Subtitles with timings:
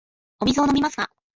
[0.39, 1.11] お水を飲みますか。